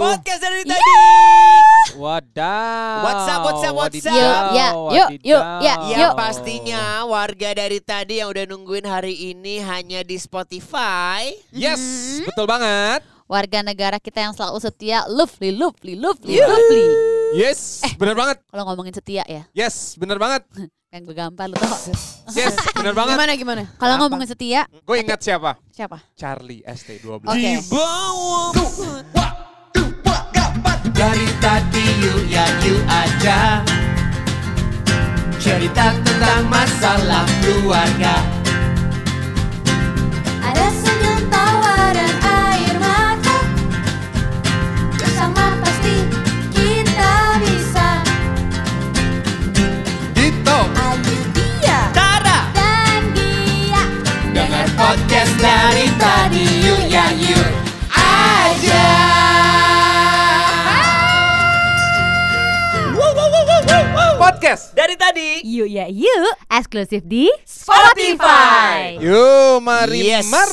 [0.00, 0.92] Podcast dari tadi.
[1.92, 3.04] Wadaw.
[3.04, 4.16] What's up, what's up, what's up?
[4.16, 5.74] Yuk, ya, yuk, yuk, ya.
[5.84, 6.12] Ya Yuk.
[6.16, 11.28] pastinya warga dari tadi yang udah nungguin hari ini hanya di Spotify.
[11.52, 11.80] Yes,
[12.24, 13.04] betul banget.
[13.28, 16.86] Warga negara kita yang selalu setia, lovely, lovely, lovely, lovely.
[17.30, 17.92] Yes, Eh.
[17.94, 18.40] bener banget.
[18.48, 20.48] Kalau ngomongin setia ya, Yes, bener banget.
[20.96, 21.76] yang gampang lu tau.
[22.32, 23.14] Yes, bener banget.
[23.14, 23.62] Gimana gimana?
[23.76, 25.60] Kalau ngomongin setia, Gue ingat siapa?
[25.70, 26.00] siapa?
[26.16, 27.20] Charlie ST12.
[27.20, 27.52] Oke.
[27.68, 29.19] bawah
[31.00, 33.64] Dari tadi yuk ya yuk aja.
[35.40, 38.20] Cerita tentang masalah keluarga
[65.20, 68.96] Tadi Yuk ya yuk, eksklusif di Spotify.
[68.96, 70.32] Yuk, mari Yes.
[70.32, 70.48] mer.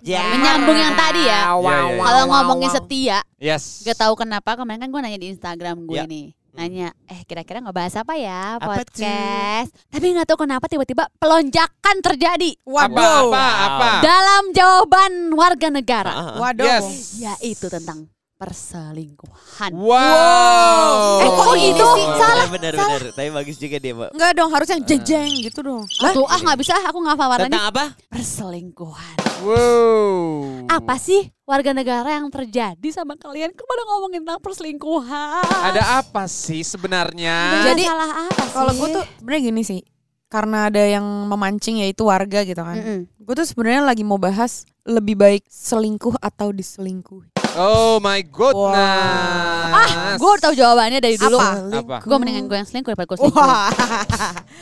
[0.00, 0.30] Ya.
[0.30, 1.52] Menyambung yang tadi ya.
[1.52, 2.76] Wow, wow, Kalau wow, ngomongin wow.
[2.78, 3.82] setia, Yes.
[3.82, 6.06] gak tahu kenapa kemarin kan gue nanya di Instagram gue Ya.
[6.06, 6.38] nih.
[6.48, 9.70] Nanya, eh kira-kira ngebahas apa ya Apa podcast?
[9.94, 12.98] Tapi nggak tahu kenapa tiba-tiba pelonjakan terjadi Apa,
[13.30, 13.90] apa, apa?
[14.02, 16.10] dalam jawaban warga negara.
[16.10, 16.36] Ah, ah.
[16.40, 16.66] Waduh.
[16.66, 17.14] Yes.
[17.18, 19.74] Yaitu tentang perselingkuhan.
[19.74, 21.18] Wow.
[21.18, 22.04] Eh, kok gitu sih?
[22.06, 22.88] Salah, Bener salah.
[23.02, 25.82] bener Tapi bagus juga dia mbak Enggak dong, harus yang jejeng gitu dong.
[25.90, 27.50] Tuh, ah nggak bisa, aku nggak hafal warnanya.
[27.50, 27.84] Tentang apa?
[28.06, 29.16] Perselingkuhan.
[29.42, 30.70] Wow.
[30.70, 33.50] Apa sih warga negara yang terjadi sama kalian?
[33.50, 35.74] Kepada ngomongin tentang perselingkuhan.
[35.74, 37.66] Ada apa sih sebenarnya?
[37.66, 38.54] Jadi Jadi, salah apa sih?
[38.54, 39.82] Kalau gue tuh sebenarnya gini sih.
[40.28, 42.76] Karena ada yang memancing yaitu warga gitu kan.
[42.76, 43.00] Mm-mm.
[43.16, 47.37] Gue tuh sebenarnya lagi mau bahas lebih baik selingkuh atau diselingkuhi.
[47.58, 48.78] Oh my goodness.
[49.68, 51.36] Ah, gue udah tahu jawabannya dari dulu.
[51.36, 51.74] Apa?
[51.74, 51.96] Apa?
[52.06, 53.34] Gue mendingan gue yang selingkuh daripada gue selingkuh.
[53.36, 53.66] Wah.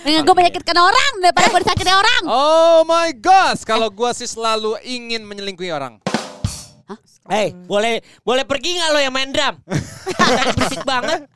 [0.01, 2.23] Mendingan gue menyakitkan orang daripada gue disakiti orang.
[2.25, 6.01] Oh my gosh, kalau gua sih selalu ingin menyelingkuhi orang.
[7.27, 9.59] Hei, boleh boleh pergi nggak lo yang main drum?
[10.31, 11.27] Tadi berisik banget.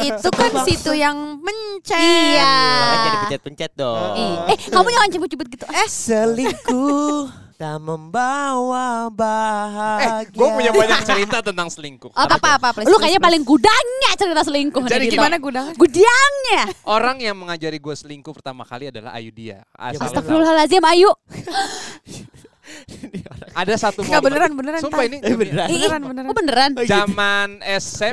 [0.00, 1.92] itu kan situ yang mencet.
[1.92, 2.56] Iya.
[2.56, 4.16] Makanya dipencet-pencet dong.
[4.16, 5.64] Ih, Eh, kamu jangan cepet-cepet gitu.
[5.68, 10.30] Eh, Selingkuh tak membawa Eh, bahagia.
[10.30, 12.10] gue punya banyak cerita tentang selingkuh.
[12.10, 13.28] apa, Apa, apa, please, Lu please, kayaknya please.
[13.30, 14.82] paling gudangnya cerita selingkuh.
[14.84, 15.14] Jadi nih, Dito.
[15.16, 15.66] Gimana gudang?
[15.72, 16.62] Gudangnya.
[16.84, 19.62] Orang yang mengajari gue selingkuh pertama kali adalah Ayu Dia.
[19.72, 21.10] Asal Astagfirullahaladzim, Ayu.
[23.54, 24.28] Ada satu Enggak momen.
[24.32, 24.80] beneran beneran.
[24.80, 25.68] Sumpah ini Eh, beneran.
[25.68, 26.26] Beneran, beneran.
[26.26, 26.70] Oh beneran?
[26.82, 28.12] zaman SM.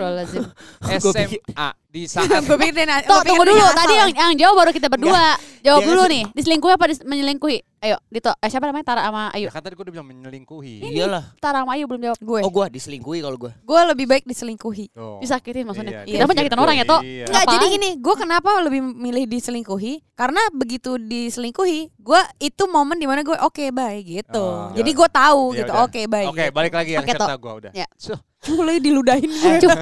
[1.02, 3.66] SMA di saat Gue pikir dia Tuh, tunggu dulu.
[3.76, 4.00] Tadi ya.
[4.02, 5.36] yang yang jawab baru kita berdua.
[5.62, 6.24] Jawab Dia dulu nih.
[6.34, 7.58] Diselingkuhi apa dis- menyelingkuhi?
[7.82, 8.32] Ayo, Dito.
[8.34, 8.86] Eh, siapa namanya?
[8.88, 9.46] Tara sama Ayu.
[9.46, 10.90] ya kan tadi gue udah bilang menyelingkuhi.
[10.90, 11.36] Iyalah.
[11.38, 12.18] Tara sama Ayu belum jawab.
[12.18, 12.42] gue.
[12.42, 13.52] Oh gua diselingkuhi kalau gua.
[13.60, 14.96] Gue lebih baik diselingkuhi.
[14.96, 15.20] Tuh.
[15.20, 16.08] Disakitin maksudnya.
[16.08, 17.02] Iya, Kita penyakitan orang ya, Tok.
[17.04, 17.26] Iya.
[17.28, 17.52] Apaan?
[17.52, 19.94] jadi gini, gue kenapa lebih milih diselingkuhi?
[20.16, 24.42] Karena begitu diselingkuhi, gue itu momen di mana gue oke bye gitu.
[24.42, 24.70] Oh.
[24.74, 26.26] Jadi gue tahu Ya gitu, oke bye.
[26.30, 26.54] Oke, gitu.
[26.54, 27.72] balik lagi yang cerita gue udah.
[27.98, 29.54] So, Mulai diludahin gue.
[29.62, 29.70] Cuk.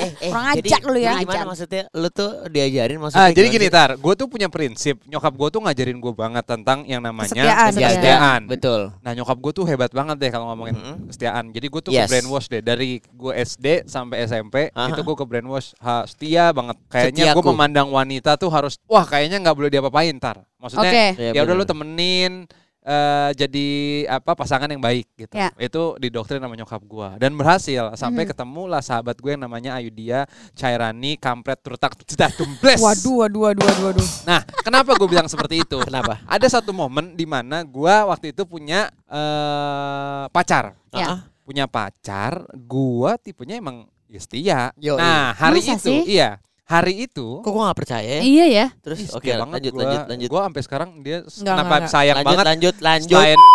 [0.00, 1.12] eh, eh, Kurang jadi- ajak lu ya.
[1.12, 1.44] jadi Gimana Ajak.
[1.46, 1.82] maksudnya?
[1.92, 3.70] Lu tuh diajarin maksudnya Ah, jadi gini sih?
[3.70, 4.96] tar, gue tuh punya prinsip.
[5.04, 7.70] Nyokap gue tuh ngajarin gue banget tentang yang namanya Kesetiaan.
[7.70, 8.40] Kesetiaan.
[8.48, 8.80] Betul.
[8.98, 10.96] Nah nyokap gue tuh hebat banget deh kalau ngomongin Mm-mm.
[11.06, 11.44] kesetiaan.
[11.50, 12.00] Jadi gue tuh Yes.
[12.00, 14.88] ke brainwash deh dari gue SD sampai SMP Aha.
[14.88, 16.80] itu gue ke brainwash ha, setia banget.
[16.88, 20.48] Kayaknya gue memandang wanita tuh harus wah kayaknya nggak boleh diapa-apain tar.
[20.56, 21.06] Maksudnya Oke.
[21.20, 22.48] Iya, ya udah lu temenin
[22.88, 23.68] eh, jadi
[24.08, 25.36] apa pasangan yang baik gitu.
[25.36, 25.52] Ya.
[25.60, 28.30] Itu didoktrin sama nyokap gue dan berhasil sampai Mhm.
[28.32, 30.24] ketemu lah sahabat gue yang namanya Ayudia
[30.56, 32.80] Cairani Kampret Turtak Cedah Dumbles.
[32.80, 34.08] Waduh, waduh, waduh, waduh, waduh.
[34.24, 35.76] Nah, kenapa gue bilang seperti itu?
[35.84, 36.24] Kenapa?
[36.24, 40.72] Ada satu momen di mana gua waktu itu punya eh pacar.
[40.96, 41.28] Ya.
[41.44, 44.60] Punya pacar, gua tipenya emang ya setia.
[44.80, 44.96] Yoi.
[44.96, 46.00] nah, hari Masa itu, sih?
[46.16, 46.40] iya.
[46.68, 48.22] Hari itu Kok gua gak percaya ya?
[48.22, 48.66] Iya ya.
[48.84, 49.80] Terus oke banget lanjut gua.
[49.80, 50.28] lanjut lanjut.
[50.28, 53.16] Gua sampai sekarang dia Enggak, kenapa enggak, sayang lanjut banget lanjut lanjut.
[53.16, 53.38] selain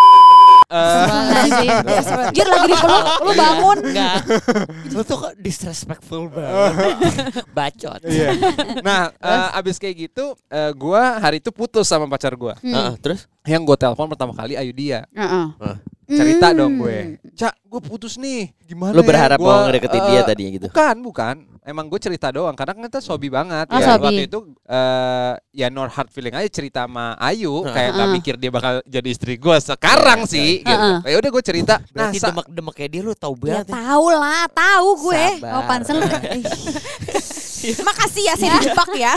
[0.74, 2.34] eh, Astagfirullahaladzim.
[2.35, 3.78] Jir lagi dipeluk, lu bangun.
[3.85, 4.16] Enggak.
[4.97, 6.73] Lu tuh kok disrespectful banget.
[7.53, 8.02] Bacot.
[8.09, 8.29] Iya.
[8.82, 12.58] Nah, eh, abis kayak gitu, eh, gua hari itu putus sama pacar gua.
[12.66, 12.73] Hmm.
[12.73, 15.03] Heeh, terus Yang gue telepon pertama kali Ayu dia.
[15.11, 15.45] Heeh.
[16.05, 16.57] Cerita Hmm.
[16.57, 17.16] dong gue.
[17.34, 18.51] Cak, gue putus nih.
[18.61, 19.07] Gimana lu ya?
[19.07, 20.67] berharap Gua, mau ngedeketin eh, dia tadinya gitu.
[20.67, 21.35] Bukan, bukan.
[21.61, 23.67] Emang gue cerita doang karena kan kita sobi banget.
[23.67, 24.03] Oh, ya, sobi.
[24.05, 28.11] Waktu itu eh ya no hard feeling aja cerita sama Ayu kayak gak Heeh.
[28.13, 30.75] mikir dia bakal jadi istri gue sekarang Iya, sih gitu.
[30.75, 30.97] Heeh.
[31.05, 31.75] Ya udah gue cerita.
[31.79, 33.66] Nah, Berarti sa- demek-demek kayak dia lu tahu Ya banget.
[33.66, 33.73] ya.
[33.73, 35.25] tahu lah, tahu gue.
[35.37, 35.51] Sabar.
[35.51, 35.97] Oh, pansel.
[37.64, 39.14] Makasih ya saya dijebak ya.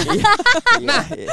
[0.82, 1.30] Nah, Iya.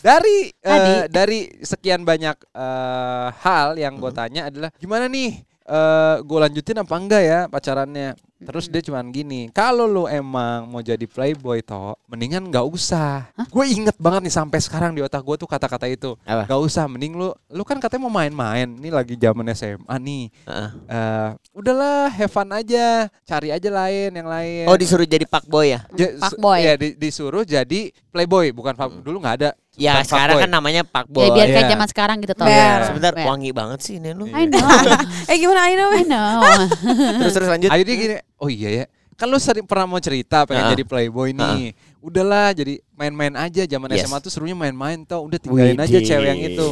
[0.00, 0.92] dari eh, Tadi.
[1.08, 6.94] dari sekian banyak eh, hal yang gue tanya adalah gimana nih eh gue lanjutin apa
[6.98, 12.44] enggak ya pacarannya terus dia cuman gini kalau lu emang mau jadi playboy toh mendingan
[12.44, 16.44] nggak usah gue inget banget nih sampai sekarang di otak gue tuh kata-kata itu Apa?
[16.44, 20.68] nggak usah mending lu lu kan katanya mau main-main ini lagi zaman SMA nih Heeh.
[20.84, 25.70] Eh, udahlah have fun aja cari aja lain yang lain Oh disuruh jadi pak boy
[25.70, 25.80] ya?
[25.92, 26.58] Ja- boy.
[26.58, 29.50] Iya, di- disuruh jadi playboy bukan fuck- dulu nggak ada.
[29.72, 30.44] Ya Bukan sekarang fuckboy.
[30.44, 31.26] kan namanya pak Ya boy.
[31.30, 31.72] biar kayak Iya.
[31.72, 32.44] zaman sekarang gitu toh.
[32.44, 32.80] Ber.
[32.84, 33.24] Sebentar Ber.
[33.24, 34.24] wangi banget sih ini lu.
[34.26, 34.60] I know.
[35.30, 35.88] eh gimana I know?
[35.90, 36.40] I know.
[37.20, 37.70] Terus terus lanjut.
[37.70, 38.84] Akhirnya gini, oh iya ya.
[39.12, 40.72] Kan lu sering pernah mau cerita pengen Ah.
[40.72, 41.78] jadi playboy nih.
[41.98, 44.04] Udahlah jadi main-main aja zaman Yes.
[44.04, 45.30] SMA tuh serunya main-main tau.
[45.30, 46.08] Udah tinggalin aja Widih.
[46.10, 46.68] cewek yang itu.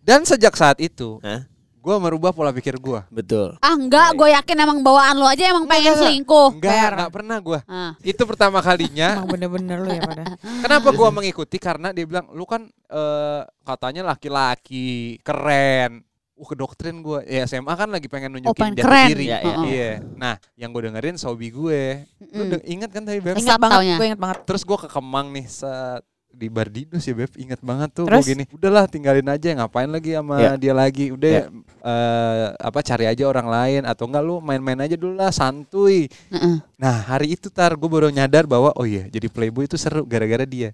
[0.00, 1.44] Dan sejak saat itu, Hah?
[1.78, 3.00] gue merubah pola pikir gue.
[3.08, 3.60] Betul.
[3.60, 6.48] Ah enggak, gue yakin emang bawaan lo aja emang pengen Enggak, selingkuh.
[6.56, 6.92] Enggak, Fair.
[6.96, 7.58] enggak pernah gue.
[7.68, 7.92] Ah.
[8.00, 9.20] Itu pertama kalinya.
[9.20, 10.24] Emang bener-bener lu ya pada.
[10.64, 11.56] Kenapa gue mengikuti?
[11.60, 16.00] Karena dia bilang, lu kan eh, katanya laki-laki, keren.
[16.38, 17.20] Uh, kedoktrin gue.
[17.26, 19.08] Ya SMA kan lagi pengen nunjukin pengen jati keren.
[19.10, 19.24] diri.
[19.26, 19.50] Iya, iya.
[19.52, 19.66] Heeh.
[19.66, 19.92] Iya.
[20.14, 22.06] Nah, yang gue dengerin sobi gue.
[22.30, 22.50] Lu Mm.
[22.52, 23.34] de- ingat kan tadi Beb?
[23.36, 24.38] Ingat banget, gue ingat banget.
[24.44, 27.34] Terus gue ke Kemang nih saat di Bardinus ya Beb.
[27.34, 28.22] Ingat banget tuh Terus?
[28.22, 28.44] gue gini.
[28.48, 30.50] Udahlah tinggalin aja ngapain lagi sama Iya.
[30.54, 31.10] dia lagi.
[31.10, 31.42] Udah Iya.
[31.80, 36.06] eh, apa cari aja orang lain atau enggak lu main-main aja dulu lah santuy.
[36.30, 36.62] Heeh.
[36.76, 40.44] Nah, hari itu tar gue baru nyadar bahwa oh iya jadi playboy itu seru gara-gara
[40.44, 40.70] dia.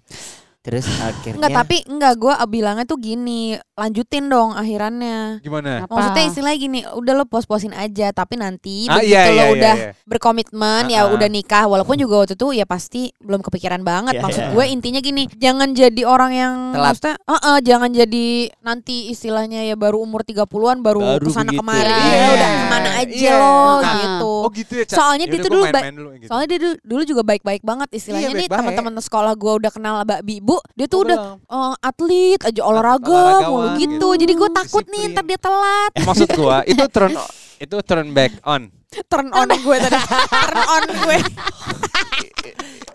[0.65, 1.37] Terus akhirnya.
[1.37, 5.37] Enggak, tapi enggak gue bilangnya tuh gini, lanjutin dong akhirannya.
[5.39, 5.85] Gimana?
[5.85, 5.93] Apa?
[5.93, 9.53] Maksudnya istilahnya gini, udah lo pos-posin aja, tapi nanti Ah, begitu iya, lo iya, iya,
[9.53, 9.89] udah iya.
[10.03, 11.13] berkomitmen, Ah, ya ah.
[11.13, 14.17] udah nikah, walaupun juga waktu itu ya pasti belum kepikiran banget.
[14.17, 14.51] Iya, Maksud iya.
[14.51, 16.85] gue intinya gini, jangan jadi orang yang Telat.
[16.87, 18.25] maksudnya, "Eh-eh, jangan jadi
[18.59, 21.61] nanti istilahnya ya baru umur 30-an baru, Baru ke sana begitu.
[21.61, 22.09] kemari, Iya.
[22.15, 23.33] ya udah ke mana aja Iya.
[23.35, 23.93] lo Ah.
[23.93, 24.33] gitu.
[24.41, 24.85] Oh gitu ya.
[24.85, 24.97] Cak?
[24.97, 26.25] Soalnya dia tuh dulu main-main dulu gitu.
[26.25, 29.93] Soalnya dia dulu, dulu juga baik-baik banget istilahnya Iya, nih teman-teman sekolah gue udah kenal
[30.01, 33.81] Mbak Bibu, dia tuh Oh, udah eh, atlet aja olahraga olahragawan mulu gitu.
[33.83, 34.07] gitu.
[34.25, 35.13] Jadi gue takut nih Disiplin.
[35.15, 35.91] ntar dia telat.
[36.01, 37.11] Maksud gua itu turn
[37.63, 38.71] itu turn back on.
[39.07, 39.99] Turn on gue tadi.
[40.31, 41.17] Turn on gue.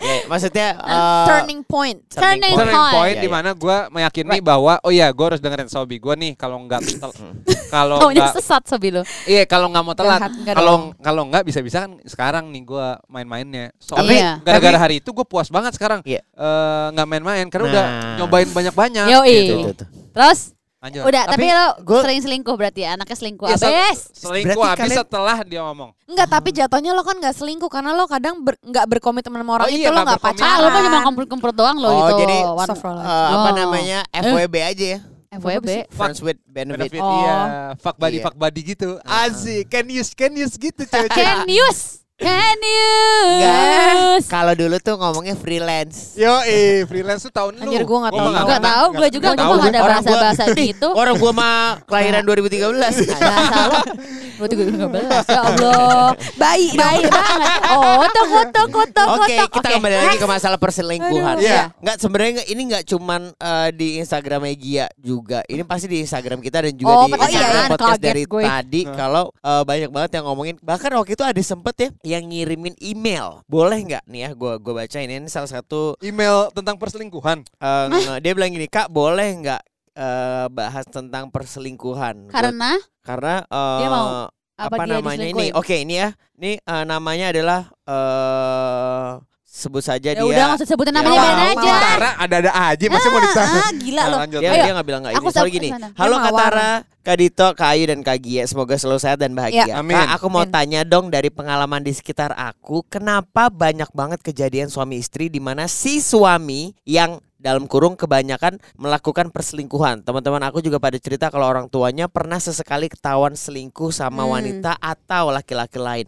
[0.01, 1.99] Ya, maksudnya eh, Turning point.
[2.09, 2.95] turning Turning Turning point.
[2.97, 3.37] point Iya, di iya.
[3.37, 6.81] mana gua meyakini bahwa oh iya gua harus dengerin Sobi gua nih kalau enggak
[7.75, 9.05] kalau enggak sesat sobi lo.
[9.25, 10.21] iya kalau enggak mau telat
[10.51, 14.33] kalau kalau enggak bisa-bisa kan sekarang nih gua main-mainnya Tapi- soalnya Iya.
[14.41, 16.25] gara-gara hari itu gua puas banget sekarang Iya.
[16.25, 18.17] Eh, nggak main-main karena udah Nah.
[18.17, 19.37] nyobain banyak-banyak Yoi.
[19.69, 19.85] gitu.
[20.11, 21.05] Terus Lanjut.
[21.05, 23.99] udah, tapi, lo gua- sering selingkuh berarti ya, anaknya selingkuh Iya, se- abis.
[24.17, 27.93] selingkuh Berarti habis kalian- setelah dia ngomong Enggak, tapi jatuhnya lo kan nggak selingkuh karena
[27.93, 30.41] lo kadang ber- nggak berkomitmen sama orang Oh itu iya, lo nggak nggak berkomitmen.
[30.41, 30.59] Ah, pacaran.
[30.59, 32.15] lo kan cuma kumpul-kumpul doang lo Oh, itu.
[32.19, 33.29] jadi eh, Astagfirullahaladzim.
[33.31, 33.55] apa Oh.
[33.55, 35.01] namanya FWB aja ya.
[35.31, 35.69] FWB.
[35.91, 36.91] Friends with benefit.
[36.91, 37.13] benefit Oh.
[37.15, 37.37] iya
[37.77, 38.25] fuck buddy Iya.
[38.25, 42.03] fuck buddy gitu asik can use can use gitu cewek Can use.
[42.21, 42.93] Can you?
[43.41, 46.21] Guys, Kalau dulu tuh ngomongnya freelance.
[46.21, 47.71] Yo, eh freelance tuh tahun Anjir, lu.
[47.73, 48.29] Anjir gua enggak tahu.
[48.29, 50.89] Enggak tahu, gua juga gua enggak ada bahasa-bahasa gitu.
[51.01, 52.37] Orang gua mah kelahiran nah.
[52.37, 53.09] 2013.
[53.09, 53.85] Enggak salah.
[54.41, 56.17] 2013 ya Allah.
[56.41, 57.61] Baik baik banget.
[57.71, 59.75] Oh otak otak otak oke kita okay.
[59.77, 61.37] kembali lagi ke masalah perselingkuhan.
[61.41, 61.51] Ya.
[61.51, 61.65] ya.
[61.79, 65.45] nggak sebenarnya ini nggak cuman uh, di Instagram Gia juga.
[65.47, 68.25] Ini pasti di Instagram kita dan juga oh, di oh, iya, Instagram iya, podcast dari
[68.25, 68.95] tadi nah.
[68.97, 70.57] kalau eh, banyak banget yang ngomongin.
[70.61, 73.45] Bahkan waktu itu ada sempet ya yang ngirimin email.
[73.47, 74.05] Boleh nggak?
[74.09, 77.45] Nih ya gue gue baca ini, ini salah satu email tentang perselingkuhan.
[77.61, 79.61] Uh, dia bilang gini kak boleh nggak
[79.93, 82.71] eh, bahas tentang perselingkuhan?" Gua- Karena
[83.01, 84.07] karena eh, Dia mau
[84.55, 85.47] apa, apa, dia namanya ini?
[85.53, 86.09] Oke, ini ya.
[86.37, 89.11] Ini eh, namanya adalah eh
[89.51, 90.23] sebut saja Ya dia.
[90.23, 91.59] udah nggak usah sebutin namanya Ya, biarin mau, aja.
[91.67, 91.83] mau.
[91.83, 93.61] Tara ada-ada aja masih mau ditanya.
[93.61, 94.17] Ah, gila Nah, lo.
[94.23, 94.41] lanjut.
[94.41, 94.63] Dia, Ayo.
[94.63, 95.35] dia nggak bilang nggak Aku ini.
[95.35, 95.69] Soalnya gini.
[95.69, 95.89] ke sana.
[95.91, 96.41] Halo Dia Kak mawar.
[96.47, 98.43] Tara, Kak Dito, Kak Ayu dan Kak Gia.
[98.47, 99.65] Semoga selalu sehat dan bahagia.
[99.67, 99.99] Ya, amin.
[99.99, 100.55] Kak, aku mau Amin.
[100.55, 105.67] tanya dong dari pengalaman di sekitar aku, kenapa banyak banget kejadian suami istri di mana
[105.67, 110.05] si suami yang dalam kurung kebanyakan melakukan perselingkuhan.
[110.05, 114.37] Teman-teman aku juga pada cerita kalau orang tuanya pernah sesekali ketahuan selingkuh sama Hmm.
[114.37, 116.07] wanita atau laki-laki lain.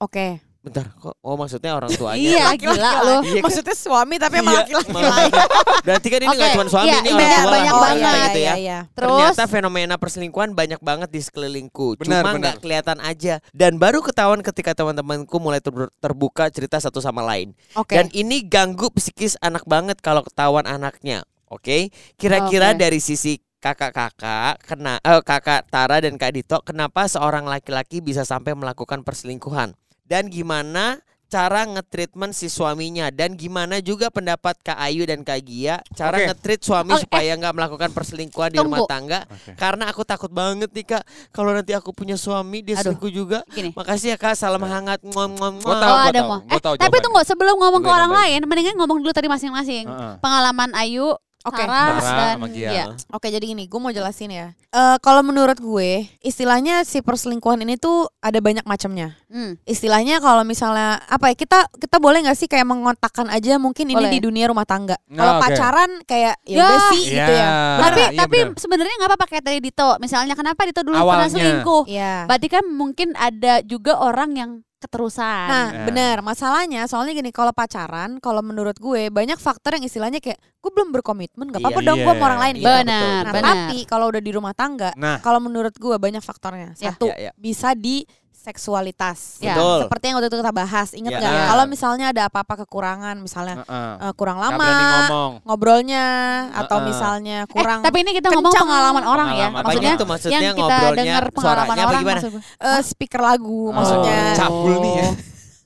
[0.00, 0.40] Oke.
[0.62, 2.22] Bentar, kok oh maksudnya orang tuanya?
[2.22, 3.16] Iya, gila lo.
[3.26, 3.50] Iya kan?
[3.50, 5.32] Maksudnya suami tapi sama Iya, laki-laki lain.
[5.90, 8.22] Berarti kan ini nggak Oke, cuma suami iya, ini iya, orang tua banyak kita banget.
[8.22, 8.54] gitu ya.
[8.54, 8.78] iya.
[8.94, 11.98] Terus Ternyata fenomena perselingkuhan banyak banget di sekelilingku.
[11.98, 12.38] Benar, Cuma benar.
[12.38, 13.34] nggak kelihatan aja.
[13.50, 17.58] Dan baru ketahuan ketika teman-temanku mulai ter- terbuka cerita satu sama lain.
[17.74, 17.98] Oke.
[17.98, 21.26] Dan ini ganggu psikis anak banget kalau ketahuan anaknya.
[21.50, 22.78] Oke, kira-kira Oke.
[22.80, 28.54] dari sisi kakak-kakak, kena eh, kakak Tara dan Kak Dito, kenapa seorang laki-laki bisa sampai
[28.54, 29.74] melakukan perselingkuhan?
[30.12, 35.80] Dan gimana cara ngetreatment si suaminya dan gimana juga pendapat Kak Ayu dan Kak Gia
[35.96, 36.28] cara Oke.
[36.28, 38.76] ngetreat suami Oke, supaya nggak melakukan perselingkuhan di Tunggu.
[38.76, 39.56] rumah tangga Oke.
[39.56, 41.00] karena aku takut banget nih Kak
[41.32, 42.92] kalau nanti aku punya suami dia Aduh.
[42.92, 43.72] selingkuh juga Gini.
[43.72, 45.80] makasih ya Kak salam hangat ngom ngom Gua ngom.
[45.80, 46.36] tahu, Oh gua ada tahu.
[46.52, 48.36] Eh, tahu tapi tunggu sebelum ngomong ke Gue orang nambahin.
[48.36, 49.88] lain, mendingan ngomong dulu tadi masing-masing.
[49.88, 50.12] Heeh.
[50.20, 51.58] Pengalaman Ayu Oke.
[51.58, 51.98] Sarah
[52.38, 52.84] dan iya.
[53.08, 54.46] Oke jadi gini, gue mau jelasin ya.
[54.68, 59.18] Eh kalau menurut gue, istilahnya si perselingkuhan ini tuh ada banyak macamnya.
[59.26, 59.58] Hmm.
[59.62, 63.98] Istilahnya kalau misalnya apa ya kita kita boleh nggak sih kayak mengotakkan aja mungkin ini
[63.98, 64.12] Boleh.
[64.12, 64.96] di dunia rumah tangga.
[65.06, 65.42] Nah, Kalau oke.
[65.42, 66.62] pacaran kayak ya Ya.
[66.62, 67.48] udah sih gitu ya.
[67.80, 68.56] tapi iya tapi bener.
[68.56, 69.90] sebenarnya nggak apa-apa kayak tadi Dito.
[69.98, 71.32] Misalnya kenapa Dito dulu pernah Awalnya.
[71.32, 71.82] selingkuh?
[71.86, 72.14] Iya.
[72.26, 74.50] Berarti kan mungkin ada juga orang yang
[74.82, 75.46] keterusan.
[75.46, 75.84] Nah, Ya.
[75.86, 76.16] benar.
[76.20, 80.90] Masalahnya soalnya gini, kalau pacaran, kalau menurut gue banyak faktor yang istilahnya kayak gue belum
[80.92, 81.88] berkomitmen, gak apa-apa Iya.
[81.88, 82.14] dong gue Iya.
[82.14, 82.54] sama orang lain.
[82.54, 82.68] gitu.
[82.68, 83.42] benar, Nah, benar.
[83.64, 86.74] tapi kalau udah di rumah tangga, Nah, kalau menurut gue banyak faktornya.
[86.76, 86.90] Ya.
[86.90, 87.32] Satu, Ya, ya.
[87.34, 88.02] bisa di
[88.42, 89.38] seksualitas.
[89.38, 89.54] Ya.
[89.54, 89.78] Betul.
[89.86, 91.18] Seperti yang waktu itu kita bahas, inget Ya.
[91.18, 91.32] nggak?
[91.32, 91.44] Ya.
[91.46, 93.92] Kalau misalnya ada apa-apa kekurangan, misalnya heeh.
[94.02, 95.32] eh, kurang Nggak lama berani ngomong.
[95.46, 96.06] ngobrolnya,
[96.52, 99.46] atau misalnya Eh, kurang tapi ini kita ngomong pengalaman orang ya.
[99.48, 99.62] Pengalaman.
[99.62, 102.18] Maksudnya Apa gitu maksudnya yang kita ngobrolnya, dengar pengalaman orang gimana?
[102.18, 102.42] maksud gue.
[102.42, 104.18] eh, speaker lagu, maksudnya.
[104.20, 105.10] Oh, cabul nih ya.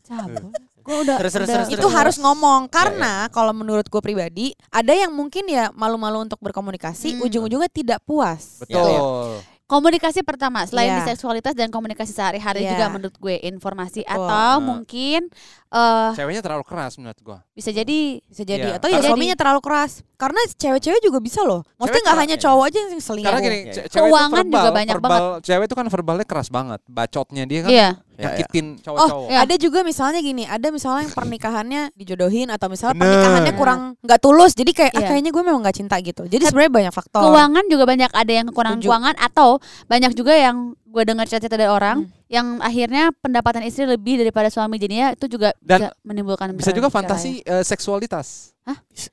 [0.07, 0.45] Cabul.
[0.79, 1.97] Gue udah, Terus, terus, udah- terus, itu terus.
[1.99, 7.27] harus ngomong karena kalau menurut gue pribadi ada yang mungkin ya malu-malu untuk berkomunikasi Hmm.
[7.27, 9.43] ujung-ujungnya tidak puas Betul.
[9.67, 11.03] Komunikasi pertama selain Iya.
[11.03, 12.79] di seksualitas dan komunikasi sehari-hari Iya.
[12.79, 14.15] juga menurut gue informasi Betul.
[14.15, 14.63] atau Nah.
[14.63, 15.21] mungkin
[15.67, 17.39] eh Ceweknya terlalu keras menurut gua.
[17.51, 18.79] bisa jadi bisa jadi Iya.
[18.79, 22.43] atau ya suaminya terlalu keras karena cewek-cewek juga bisa loh maksudnya nggak hanya ya.
[22.47, 23.85] cowok aja yang selingkuh Karena gini, Iya, iya.
[23.91, 26.81] cewek Keuangan juga banyak verbal, Cewek itu kan verbalnya keras banget.
[26.87, 28.29] Bacotnya dia kan iya Ya, ya.
[28.33, 29.29] nyakitin Oh, cowok-cowok.
[29.29, 29.39] Ya.
[29.45, 33.05] ada juga misalnya gini, ada misalnya yang pernikahannya dijodohin atau misalnya Bener.
[33.07, 35.09] pernikahannya kurang nggak tulus, jadi kayak ah, Iya.
[35.11, 36.23] kayaknya gue memang nggak cinta gitu.
[36.25, 37.23] Jadi sebenarnya banyak faktor.
[37.23, 38.89] keuangan juga banyak ada yang kekurangan Setuju.
[38.89, 39.49] keuangan atau
[39.85, 40.57] banyak juga yang
[40.87, 42.26] gue dengar cerita dari orang Hmm.
[42.27, 46.91] Yang akhirnya pendapatan istri lebih daripada suami jadinya itu juga Dan bisa menimbulkan Bisa juga
[46.91, 48.57] fantasi eh, seksualitas.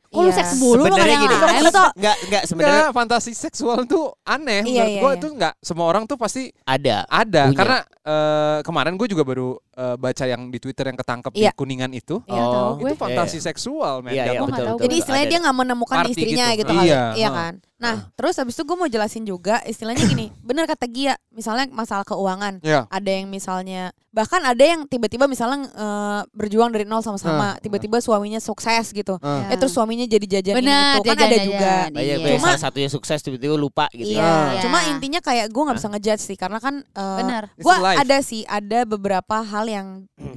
[0.09, 0.37] Kok lu Iya.
[0.41, 4.09] seks mulu lu gini, ada yang lain, lu tuh enggak enggak sebenarnya fantasi seksual tuh
[4.25, 4.65] aneh.
[4.65, 5.19] Iya, Menurut iya, gua iya.
[5.21, 7.05] itu enggak semua orang tuh pasti ada.
[7.05, 7.53] ada.
[7.53, 7.57] Punya.
[7.61, 11.53] Karena eh, kemarin gue juga baru eh, baca yang di Twitter yang ketangkep Iya.
[11.53, 12.17] di kuningan itu.
[12.25, 12.81] Iya, Oh.
[12.81, 14.17] Itu fantasi seksual, men.
[14.17, 14.65] Iya, iya, betul.
[14.73, 14.77] tahu.
[14.81, 15.33] Jadi istilahnya Ada.
[15.33, 16.57] dia nggak menemukan Arti istrinya gitu.
[16.57, 17.37] gitu, kali, Iya, iya ha.
[17.37, 17.53] kan.
[17.77, 22.01] Nah, terus habis itu gue mau jelasin juga istilahnya gini, bener kata Gia, misalnya masalah
[22.03, 22.57] keuangan.
[22.63, 22.89] Iya.
[23.03, 28.39] Ada yang misalnya bahkan ada yang tiba-tiba misalnya eh, berjuang dari nol sama-sama, tiba-tiba suaminya
[28.39, 29.19] sukses gitu.
[29.19, 29.51] Ah.
[29.51, 31.47] Eh terus suaminya jadi jajan Benar, itu kan ada jajan-jajan.
[31.91, 31.99] juga.
[31.99, 32.15] Iya.
[32.31, 34.13] Cuma- salah satunya sukses tiba-tiba lupa gitu.
[34.13, 34.23] Iya,
[34.55, 34.61] Iya.
[34.63, 37.43] cuma intinya kayak gue nggak bisa ngejudge sih karena kan eh, Benar.
[37.51, 39.87] It's gue ada sih ada beberapa hal yang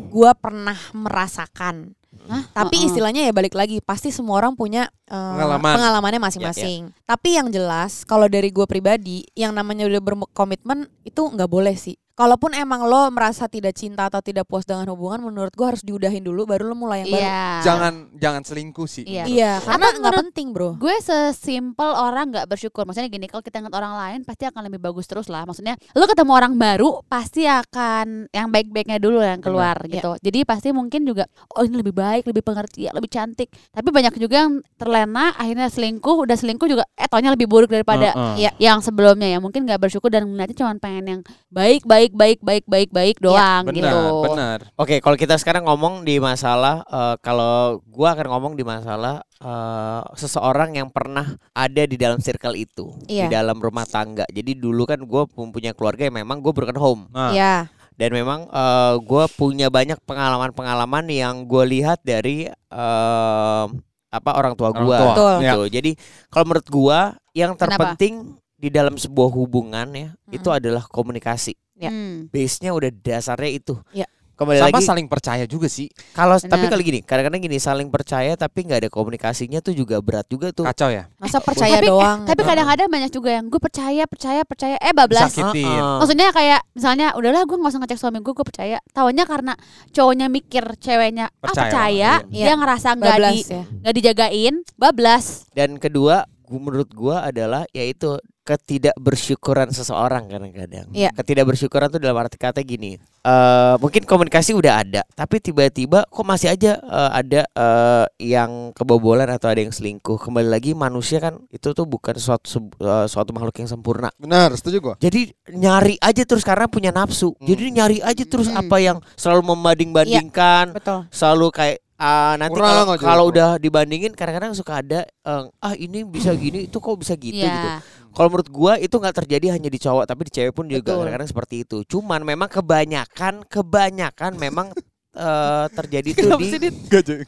[0.08, 1.94] gue pernah merasakan.
[2.26, 2.42] Hah?
[2.50, 2.88] Tapi Heeh.
[2.90, 5.76] istilahnya ya balik lagi pasti semua orang punya eh, Pengalaman.
[5.76, 6.90] pengalamannya masing-masing.
[7.04, 11.94] Tapi yang jelas kalau dari gue pribadi yang namanya udah berkomitmen itu nggak boleh sih.
[12.16, 16.24] Kalaupun emang lo merasa tidak cinta atau tidak puas dengan hubungan, menurut gue harus diudahin
[16.24, 17.28] dulu, baru lo mulai yang baru.
[17.28, 17.44] Iya.
[17.60, 19.04] Jangan jangan selingkuh sih.
[19.04, 19.28] Iya.
[19.28, 20.80] Iya, karena nggak penting bro.
[20.80, 22.88] Gue sesimpel orang nggak bersyukur.
[22.88, 25.44] Maksudnya gini, kalau kita ingat orang lain pasti akan lebih bagus terus lah.
[25.44, 30.00] Maksudnya lu ketemu orang baru pasti akan yang baik-baiknya dulu yang keluar Iya.
[30.00, 30.10] gitu.
[30.24, 33.52] Jadi pasti mungkin juga oh ini lebih baik, lebih pengertian, lebih cantik.
[33.76, 38.16] Tapi banyak juga yang terlena akhirnya selingkuh, udah selingkuh juga eh taunya lebih buruk daripada
[38.16, 38.48] Heeh.
[38.48, 38.50] Iya.
[38.56, 39.38] yang sebelumnya ya.
[39.38, 41.20] Mungkin nggak bersyukur dan ngeliatnya cuma pengen yang
[41.52, 43.98] baik, baik, baik, baik, baik, baik doang Benar, gitu.
[44.28, 44.58] benar.
[44.78, 50.02] Oke, kalau kita sekarang ngomong di masalah eh, kalau gua akan ngomong di masalah eh,
[50.14, 53.26] seseorang yang pernah ada di dalam circle itu, Iya.
[53.26, 54.22] di dalam rumah tangga.
[54.28, 57.66] Jadi dulu kan gue punya keluarga yang memang gue broken home Nah, Iya.
[57.96, 63.66] dan memang eh, gue punya banyak pengalaman-pengalaman yang gue lihat dari eh,
[64.06, 64.98] apa orang tua Orang gue.
[65.44, 65.62] Gitu.
[65.80, 65.90] Jadi
[66.30, 67.00] kalau menurut gua
[67.36, 67.92] yang Kenapa?
[67.92, 70.58] terpenting di dalam sebuah hubungan ya itu Mm-mm.
[70.58, 71.52] adalah komunikasi.
[71.76, 71.92] Ya.
[71.92, 72.32] Hmm.
[72.32, 73.76] Base-nya udah dasarnya itu.
[73.92, 74.08] Ya.
[74.36, 75.88] Kembali sama lagi saling percaya juga sih.
[76.12, 80.28] kalau tapi kalau gini, kadang-kadang gini saling percaya tapi nggak ada komunikasinya tuh juga berat
[80.28, 80.68] juga tuh.
[80.68, 81.08] Kacau ya.
[81.16, 82.28] Masa percaya Tapi- doang.
[82.28, 85.32] Tapi kadang-kadang banyak juga yang gue percaya, percaya, percaya, eh bablas.
[85.32, 85.64] Sakitin.
[85.64, 85.96] Heeh.
[86.04, 88.76] Maksudnya kayak misalnya udahlah gue nggak usah ngecek suami gue, gue percaya.
[88.92, 89.56] Taunya karena
[89.96, 91.64] cowoknya mikir ceweknya ah Percaya.
[91.72, 92.44] percaya, Iya.
[92.44, 93.62] dia ngerasa nggak di ya.
[93.64, 95.48] nggak dijagain, bablas.
[95.56, 100.86] Dan kedua, gua, menurut gua adalah yaitu ketidakbersyukuran seseorang kadang-kadang.
[100.94, 101.10] Iya.
[101.10, 103.02] Ketidakbersyukuran tuh dalam arti kata gini.
[103.26, 109.26] eh mungkin komunikasi udah ada, tapi tiba-tiba kok masih aja eh, ada eh, yang kebobolan
[109.26, 110.14] atau ada yang selingkuh.
[110.22, 112.46] Kembali lagi manusia kan itu tuh bukan suatu
[112.78, 114.14] eh, suatu makhluk yang sempurna.
[114.14, 114.94] Benar, setuju gua.
[115.02, 117.34] Jadi nyari aja terus karena punya nafsu.
[117.34, 117.50] Hmm.
[117.50, 118.62] Jadi nyari aja terus Hmm.
[118.62, 121.10] apa yang selalu membanding-bandingkan, Betul.
[121.10, 122.58] selalu kayak ah, nanti
[122.96, 127.36] kalau udah dibandingin kadang-kadang suka ada eh, ah ini bisa gini itu kok bisa gitu
[127.36, 127.52] Iya.
[127.52, 127.68] gitu.
[128.10, 131.28] Kalau menurut gua itu nggak terjadi hanya di cowok tapi di cewek pun juga kadang-kadang
[131.28, 131.84] seperti itu.
[131.86, 134.72] Cuman memang kebanyakan kebanyakan memang
[135.12, 136.68] eh, terjadi itu di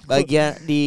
[0.05, 0.83] bagian di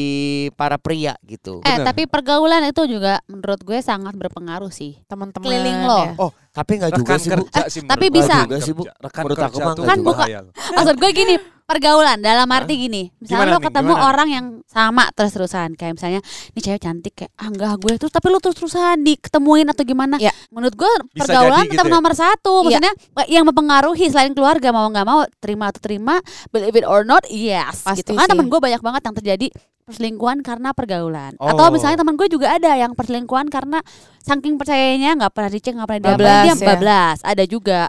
[0.53, 1.61] para pria gitu.
[1.61, 1.85] Eh Benar.
[1.87, 5.01] tapi pergaulan itu juga menurut gue sangat berpengaruh sih.
[5.05, 6.01] Teman-teman Keliling lo.
[6.03, 6.13] ya.
[6.51, 7.45] Tapi nggak juga sih bu.
[7.69, 8.43] sih tapi bisa.
[8.43, 8.83] juga sih, Bu.
[8.83, 10.51] Rekan Menurut aku mah tuh Kan buka- bahaya loh.
[10.51, 11.35] Maksud gue gini,
[11.71, 14.05] pergaulan dalam arti gini misalnya Gimana lo nih, ketemu gimana?
[14.05, 18.11] orang yang sama terus terusan kayak misalnya ini cewek cantik kayak ah enggak gue terus
[18.11, 20.35] tapi lo terus terusan diketemuin atau gimana Ya.
[20.49, 21.95] menurut gue Bisa pergaulan jadi tetap gitu ya?
[21.95, 22.63] nomor satu Iya.
[22.77, 22.93] maksudnya
[23.27, 26.15] yang mempengaruhi selain keluarga mau nggak mau terima atau terima
[26.49, 28.31] believe it or not yes Pasti gitu kan sih.
[28.31, 29.47] temen gue banyak banget yang terjadi
[29.81, 31.69] perselingkuhan karena pergaulan atau Oh.
[31.69, 33.81] misalnya teman gue juga ada yang perselingkuhan karena
[34.19, 36.67] saking percayanya nggak pernah dicek nggak pernah diapain Bablas dia ya.
[36.67, 37.79] bablas ada juga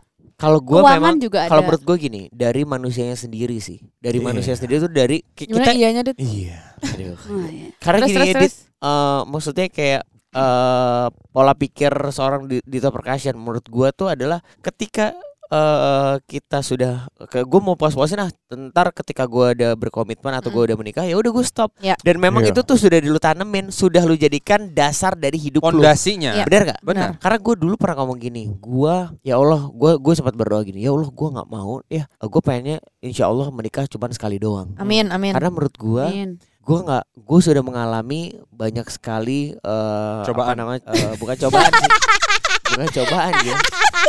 [0.43, 3.79] Kalau gue memang juga kalau menurut gue gini, dari manusianya sendiri sih.
[3.97, 4.27] Dari Iya.
[4.27, 6.19] manusia sendiri tuh dari ki- kita iyanya Dit?
[6.19, 6.59] Iya.
[6.83, 7.15] Aduh.
[7.31, 7.71] Oh, iya.
[7.79, 8.55] Karena Terus, gini terus, Dit, terus.
[8.83, 15.13] eh, maksudnya kayak eh pola pikir seorang di Dito Percussion menurut gua tuh adalah ketika
[15.53, 16.95] eh kita sudah
[17.27, 21.13] ke gue mau pos-posin ah ntar ketika gua ada berkomitmen atau gua udah menikah ya
[21.13, 21.93] udah gue stop Ya.
[22.01, 22.51] dan memang Iya.
[22.51, 26.33] itu tuh sudah lu tanemin sudah lu jadikan dasar dari hidup lu Pondasinya.
[26.35, 26.45] Iya.
[26.45, 27.09] benar gak Benar.
[27.19, 30.91] karena gue dulu pernah ngomong gini gua ya Allah gue gue sempat berdoa gini ya
[30.91, 35.33] Allah gua nggak mau ya gue pengennya insya Allah menikah cuma sekali doang Amin, amin.
[35.33, 36.41] karena menurut gua Amin.
[36.59, 40.49] gue nggak gue sudah mengalami banyak sekali eh Cobaan.
[40.49, 41.91] apa namanya eh, bukan cobaan sih
[42.73, 43.55] bukan cobaan ya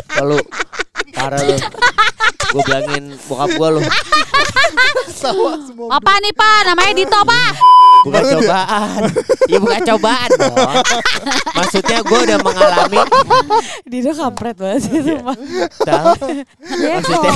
[0.10, 0.40] kalau
[1.24, 1.56] parah lu.
[2.51, 3.82] Gue bilangin bokap gue lu.
[5.89, 6.58] Apa nih Pak?
[6.68, 7.51] Namanya Dito Pak.
[8.03, 9.01] bukan cobaan.
[9.44, 10.56] Iya bukan cobaan dong
[11.53, 13.00] maksudnya gue udah mengalami.
[13.86, 15.36] Dito kampret banget sih sumpah.
[15.80, 16.12] tahu?
[16.60, 17.32] Maksudnya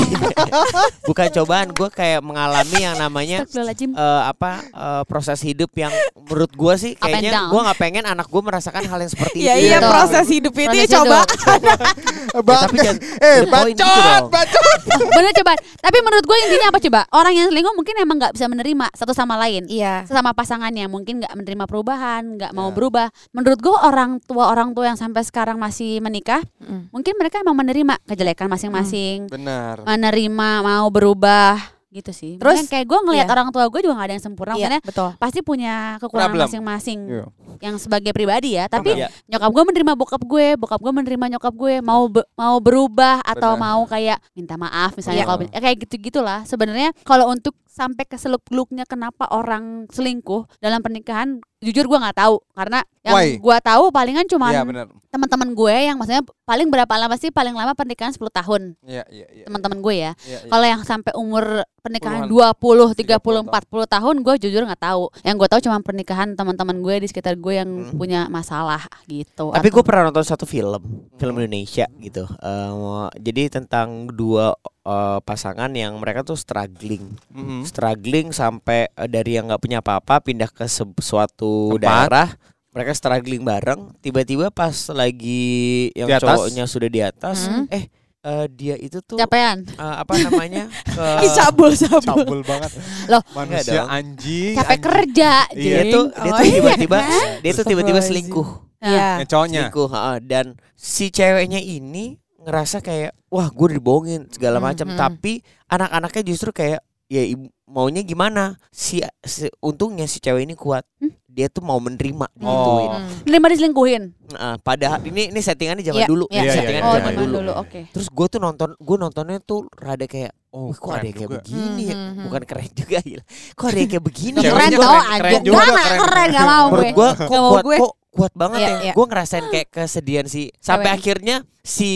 [1.06, 6.74] bukan cobaan gue kayak mengalami yang namanya eh, apa eh, proses hidup yang menurut gue
[6.75, 9.63] sih kayaknya gue nggak pengen anak gue merasakan hal yang seperti Iya itu.
[9.63, 9.88] iya Gitu.
[9.88, 11.20] proses hidup itu ya coba.
[11.24, 14.31] Ya, tapi eh, gitu bacot, dong.
[14.34, 14.79] bacot.
[15.17, 15.51] Bener coba.
[15.57, 17.01] Tapi menurut gue intinya apa coba?
[17.12, 19.67] Orang yang selingkuh mungkin emang nggak bisa menerima satu sama lain.
[19.67, 20.03] Iya.
[20.03, 22.75] Sesama pasangannya mungkin nggak menerima perubahan, nggak mau Ya.
[22.75, 23.07] berubah.
[23.31, 26.89] Menurut gue orang tua orang tua yang sampai sekarang masih menikah, Mm.
[26.89, 29.84] mungkin mereka emang menerima kejelekan masing-masing, Benar.
[29.84, 32.38] menerima mau berubah gitu sih.
[32.38, 33.34] Terus, Terus kayak gue ngelihat iya.
[33.34, 34.54] orang tua gue juga nggak ada yang sempurna.
[34.54, 35.10] Iya, Maksudnya betul.
[35.18, 36.46] pasti punya kekurangan Problem.
[36.48, 37.25] masing-masing Iya.
[37.60, 38.66] yang sebagai pribadi ya.
[38.68, 39.08] Tapi Iya.
[39.27, 43.54] nyokap gue menerima bokap gue, bokap gue menerima nyokap gue, mau be- mau berubah atau
[43.54, 43.66] Benar.
[43.66, 45.27] mau kayak minta maaf misalnya Iya.
[45.27, 46.39] kalau ya kayak gitu-gitulah.
[46.44, 52.41] Sebenarnya kalau untuk sampai ke seluk-beluknya kenapa orang selingkuh dalam pernikahan, jujur gue nggak tahu
[52.52, 53.38] karena yang Why?
[53.38, 54.88] gue tahu palingan cuman Iya benar.
[55.08, 59.25] teman-teman gue yang maksudnya paling berapa lama sih paling lama pernikahan 10 tahun Iya iya
[59.32, 59.45] iya.
[59.45, 60.12] teman-teman gue ya.
[60.19, 60.49] Iya, iya.
[60.49, 61.45] Kalau yang sampai umur
[61.80, 62.93] pernikahan Puluhan.
[62.93, 65.04] 20, 30, 30 40 tahun gue jujur nggak tahu.
[65.23, 67.95] Yang gue tahu cuma pernikahan teman-teman gue di sekitar gue yang Hmm.
[67.95, 69.49] punya masalah gitu.
[69.49, 70.84] Tapi Atau- gue pernah nonton satu film,
[71.15, 72.28] film Indonesia gitu.
[72.28, 72.73] Eh,
[73.17, 74.54] jadi tentang dua
[74.88, 77.62] eh, pasangan yang mereka tuh struggling, Mhm.
[77.63, 81.84] struggling sampai eh, dari yang nggak punya apa-apa pindah ke se- suatu Tempat.
[81.84, 82.30] daerah.
[82.69, 83.89] Mereka struggling bareng.
[83.97, 85.50] Tiba-tiba pas lagi
[85.91, 87.65] yang cowoknya sudah di atas, Hmm.
[87.69, 89.63] eh eh, dia itu tuh Capean.
[89.63, 92.21] eh, apa namanya ke cabul cabul.
[92.21, 92.71] Cabul banget.
[93.12, 94.54] Loh, manusia anjing.
[94.54, 94.84] Capek anjing.
[94.84, 95.58] kerja, Iya.
[95.58, 96.97] dia tuh dia Oh, tuh iya tiba-tiba
[97.39, 98.47] dia tuh tiba-tiba selingkuh.
[98.78, 99.26] Iya.
[99.26, 99.62] Cowoknya.
[99.65, 100.17] selingkuh heeh.
[100.21, 100.45] dan
[100.76, 104.95] si ceweknya ini ngerasa kayak wah gue dibohongin segala Hmm, macam hmm.
[104.95, 105.33] tapi
[105.67, 111.12] anak-anaknya justru kayak ya ibu, maunya gimana si, si- untungnya si cewek ini kuat Hmm?
[111.27, 112.39] dia tuh mau menerima Oh.
[112.41, 113.15] digituin Hmm.
[113.23, 114.03] Nerima diselingkuhin.
[114.27, 117.19] Heeh, padahal ini ini settingannya zaman Iya, dulu iya, iya, settingannya Oh, iya, zaman zaman
[117.21, 117.51] dulu dulu.
[117.57, 117.81] Oke.
[117.89, 121.83] terus gue tuh nonton gue nontonnya tuh rada kayak Oh, Wih, kok ada kayak begini
[121.83, 122.23] ya Hmm, hmm, hmm.
[122.25, 124.49] bukan keren juga gila kok ada kayak begini ya?
[124.49, 125.21] keren tau keren- anjing.
[125.21, 125.99] keren juga, Enggak, nggak keren.
[126.01, 126.71] keren, gak mau gue.
[126.71, 127.77] menurut gue kok Nggak mau kuat gue.
[127.77, 128.91] kok kuat banget Iya, ya iya.
[128.91, 130.97] gue ngerasain kayak kesedihan sih sampai Cewek.
[130.97, 131.89] akhirnya si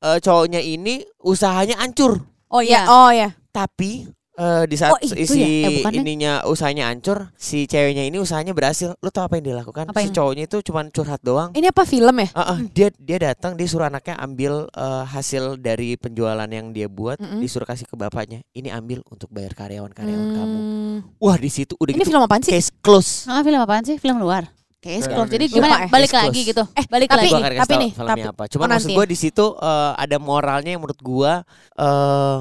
[0.00, 2.80] eh, cowoknya ini usahanya hancur Oh Iya.
[2.80, 2.82] iya.
[2.88, 3.28] Oh ya.
[3.50, 5.68] tapi eh, di saat Oh, si ya?
[5.68, 9.56] Eh, bukan, ininya usahanya hancur si ceweknya ini usahanya berhasil lu tau apa yang dia
[9.58, 12.28] lakukan Apa si yang- cowoknya itu cuma curhat doang Ini apa film ya?
[12.32, 16.86] Ah, ah, dia dia datang dia suruh anaknya ambil eh, hasil dari penjualan yang dia
[16.86, 17.38] buat Mm-mm.
[17.38, 20.98] disuruh kasih ke bapaknya ini ambil untuk bayar karyawan-karyawan kamu Hmm.
[21.16, 22.50] wah di situ udah Ini gitu film apaan sih?
[22.50, 23.94] case close Ah, film apaan sih?
[23.96, 24.48] Film luar.
[24.78, 25.30] Film close.
[25.34, 25.74] Jadi gimana?
[25.84, 25.90] Lupa?
[25.90, 26.50] Balik Case lagi close.
[26.54, 26.62] gitu.
[26.78, 27.58] Eh, balik tapi- lagi.
[27.58, 28.42] tapi nih, tapi- apa.
[28.46, 31.32] Cuma oh, maksud nanti gue di situ eh, ada moralnya yang menurut gue
[31.76, 32.38] eh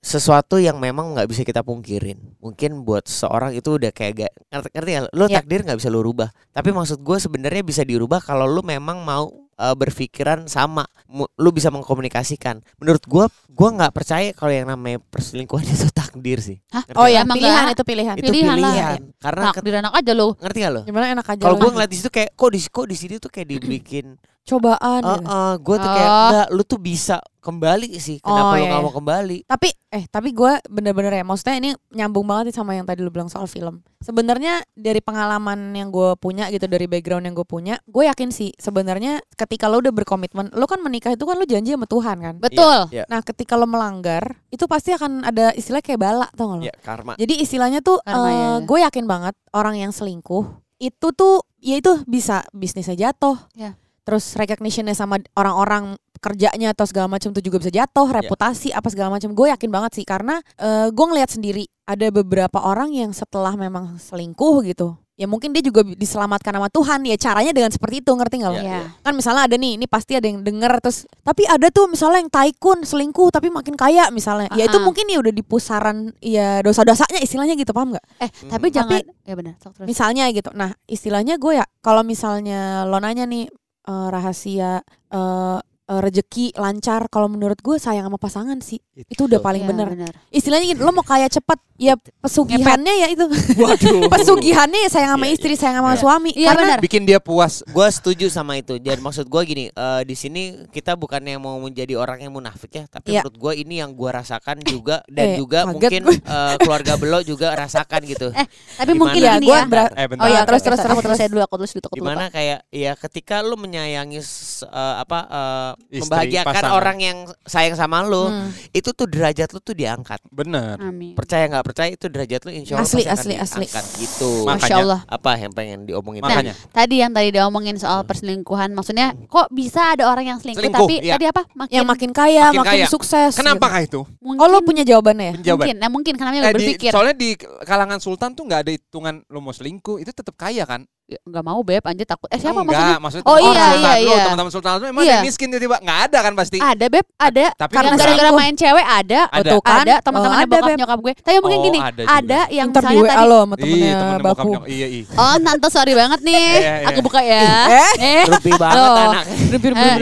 [0.00, 2.16] sesuatu yang memang nggak bisa kita pungkirin.
[2.40, 5.02] Mungkin buat seseorang itu udah kayak gak ngerti, ngerti gak?
[5.12, 5.36] Lu Ya.
[5.42, 6.32] takdir nggak bisa lu rubah.
[6.56, 9.28] Tapi maksud gue sebenarnya bisa dirubah kalau lu memang mau
[9.60, 10.88] eh, berpikiran sama.
[11.36, 12.64] Lu bisa mengkomunikasikan.
[12.80, 16.56] Menurut gue, gue nggak percaya kalau yang namanya perselingkuhan itu takdir sih.
[16.72, 16.82] Hah?
[16.88, 18.14] Ngerti Oh ya, pilihan itu pilihan.
[18.16, 19.00] itu pilihan pilihan.
[19.00, 19.20] lah.
[19.20, 20.28] Karena di anak aja lo.
[20.40, 20.82] ngerti gak lo?
[20.88, 23.30] Gimana enak aja Kalau gue ngeliat di situ kayak kok di kok di sini tuh
[23.30, 24.06] kayak dibikin
[24.50, 25.26] cobaan Oh, gitu.
[25.62, 26.22] gue tuh kayak Oh.
[26.26, 28.18] enggak, lu tuh bisa kembali sih.
[28.18, 28.86] Kenapa Oh, lu iya, nggak iya.
[28.86, 29.38] mau kembali?
[29.44, 33.08] Tapi eh tapi gue bener-bener ya maksudnya ini nyambung banget nih sama yang tadi lu
[33.08, 33.80] bilang soal film.
[33.98, 38.52] Sebenarnya dari pengalaman yang gue punya gitu dari background yang gue punya, gue yakin sih
[38.54, 42.34] sebenarnya ketika lo udah berkomitmen, lo kan menikah itu kan lo janji sama Tuhan kan.
[42.36, 42.90] Betul.
[42.90, 46.64] Iya, Nah ketika lo melanggar itu pasti akan ada istilah kayak bala tau gak lo?
[46.64, 47.12] iya, karma.
[47.14, 48.48] Jadi istilahnya tuh Karma, eh, ya.
[48.62, 50.44] gue yakin banget orang yang selingkuh
[50.76, 53.36] itu tuh ya itu bisa bisnisnya jatuh.
[53.52, 53.76] Ya.
[54.10, 59.14] Terus recognitionnya sama orang-orang kerjanya atau segala macam tuh juga bisa jatuh, reputasi apa segala
[59.14, 59.30] macam.
[59.32, 63.96] Gue yakin banget sih karena eh, gue ngelihat sendiri ada beberapa orang yang setelah memang
[63.96, 64.98] selingkuh gitu.
[65.20, 68.56] Ya mungkin dia juga diselamatkan sama Tuhan ya caranya dengan seperti itu ngerti nggak lo?
[68.56, 68.84] Iya, Iya.
[69.04, 72.32] Kan misalnya ada nih, ini pasti ada yang denger terus tapi ada tuh misalnya yang
[72.32, 74.48] taikun selingkuh tapi makin kaya misalnya.
[74.56, 78.06] Ya itu mungkin ya udah di pusaran ya dosa-dosanya istilahnya gitu paham nggak?
[78.16, 78.76] Eh, tapi Hmm.
[78.80, 79.54] jangan Tapi- ya benar.
[79.84, 80.50] Misalnya gitu.
[80.56, 83.44] Nah, istilahnya gue ya kalau misalnya lo nanya nih
[83.88, 85.58] eh, rahasia eh,
[85.90, 88.78] eh, rezeki lancar kalau menurut gue sayang sama pasangan sih.
[89.10, 89.86] Itu udah paling Iya, bener.
[89.90, 90.12] benar.
[90.30, 93.24] Istilahnya gini, lo mau kaya cepet ya pesugihannya ya itu.
[93.58, 94.06] Waduh.
[94.14, 95.98] pesugihannya ya sayang sama Iya, istri, sayang sama Iya.
[95.98, 96.30] suami.
[96.30, 96.78] Iya, Karena benar.
[96.78, 97.66] Bikin dia puas.
[97.66, 98.78] Gue setuju sama itu.
[98.78, 102.84] Dan maksud gue gini, eh, di sini kita bukannya mau menjadi orang yang munafik ya,
[102.86, 103.26] tapi Iya.
[103.26, 106.16] menurut gue ini yang gue rasakan juga dan Eh, juga mungkin gue.
[106.20, 108.28] eh, keluarga belo juga rasakan gitu.
[108.30, 109.00] Eh, tapi Gimana?
[109.00, 109.64] mungkin Iya, gue ya.
[109.66, 109.90] berat.
[109.96, 110.22] Eh bentar.
[110.22, 111.88] Oh iya, terus, terus terus, terus aku terus, terus dulu, aku terus dulu.
[111.90, 116.76] Di mana kayak ya ketika lu menyayangi eh, apa eh, Istri, membahagiakan pasangan.
[116.76, 118.50] orang yang sayang sama lu, Hmm.
[118.70, 120.20] itu tuh derajat lu tuh diangkat.
[120.26, 120.76] Bener.
[120.76, 121.14] Amin.
[121.14, 123.64] Percaya nggak percaya itu derajat lu insya Allah Asli, asli, asli.
[123.64, 124.30] diangkat gitu.
[124.42, 124.82] Mak- Masya Makanya.
[124.82, 125.00] Allah.
[125.06, 126.20] Apa yang pengen diomongin?
[126.20, 126.54] Nah, Makanya.
[126.70, 130.94] tadi yang tadi diomongin soal perselingkuhan, maksudnya kok bisa ada orang yang selingkuh, Selingkuh, tapi
[131.00, 131.14] iya.
[131.14, 131.42] tadi apa?
[131.50, 132.86] Makin yang makin kaya, Makin makin, kaya.
[132.86, 133.32] sukses.
[133.34, 133.70] Kenapa gitu.
[133.70, 134.00] kah itu?
[134.20, 135.34] mungkin, Oh, lo punya jawabannya ya?
[135.36, 135.58] Penjawaban.
[135.60, 136.90] mungkin, nah mungkin karena Eh, di, berpikir.
[136.90, 140.84] soalnya di kalangan sultan tuh nggak ada hitungan lo mau selingkuh itu tetap kaya kan?
[141.20, 142.28] Nggak mau beb, anjir takut.
[142.28, 142.96] Eh siapa Enggak, maksudnya?
[142.98, 144.16] maksudnya Oh, iya, iya, iya.
[144.24, 145.12] teman-teman sultan lu emang Iya.
[145.12, 146.58] ada miskin tiba-tiba nggak ada kan pasti.
[146.58, 147.46] Ada beb, ada.
[147.52, 149.50] Tapi Karena gara-gara main cewek ada, Ada.
[149.50, 151.12] tuh kan, ada Oh, teman-temannya ada, bokap nyokap gue.
[151.16, 152.12] Tapi mungkin Oh, gini, ada juga.
[152.12, 154.42] ada yang Ntar di misalnya tadi lo sama Iya, temennya Baku.
[154.46, 154.62] nyokap.
[154.66, 155.04] Iya, iya.
[155.14, 156.38] Oh, tante sorry banget nih.
[156.50, 156.88] Iya, iya.
[156.88, 157.42] Aku buka ya.
[157.80, 157.92] Eh?
[157.98, 159.24] Eh, Rupi banget anak.
[159.26, 159.94] Eh, Iya.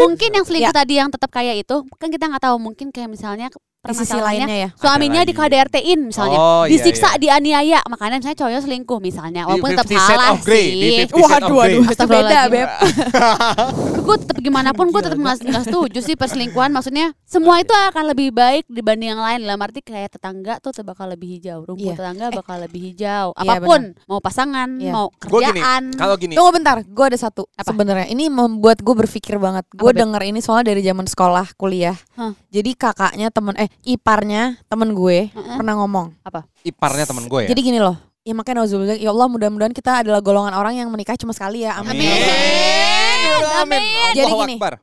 [0.00, 0.76] mungkin yang selingkuh Ya.
[0.76, 3.48] tadi yang tetap kaya itu kan kita nggak tahu mungkin kayak misalnya
[3.84, 4.68] Di sisi lainnya ya.
[4.74, 5.32] suaminya di.
[5.34, 7.36] KDRT-in misalnya Oh, iya, disiksa iya.
[7.36, 11.18] dianiaya makanya misalnya cowoknya selingkuh misalnya walaupun tetap 50 Shades salah sih 50 Shades of
[11.20, 12.38] Waduh, waduh, itu beda.
[12.46, 12.68] Beb.
[14.04, 18.04] gue tetap gimana pun gue tetap nggak nggak setuju sih perselingkuhan maksudnya semua itu akan
[18.06, 21.96] lebih baik dibanding yang lain dalam arti kayak tetangga tuh bakal lebih hijau rumput Iya.
[21.96, 24.92] tetangga bakal lebih hijau Iya, apa pun mau pasangan Iya.
[24.92, 28.06] mau kerjaan kalau gini, Tunggu bentar, gue ada satu sebenarnya.
[28.06, 29.64] Ini membuat gue berpikir banget.
[29.70, 31.96] Gue denger ini soalnya dari zaman sekolah kuliah.
[32.14, 32.34] Hah.
[32.50, 35.56] Jadi kakaknya temen eh iparnya temen gue Heeh.
[35.58, 36.14] pernah ngomong.
[36.62, 37.48] iparnya temen gue ya.
[37.50, 37.98] Jadi gini loh.
[38.24, 41.76] Ya makanya nauzubillah, ya Allah mudah-mudahan kita adalah golongan orang yang menikah cuma sekali ya.
[41.76, 42.00] Amin.
[43.60, 43.82] Amin.
[44.16, 44.54] Jadi Allahu gini.
[44.56, 44.74] Akbar.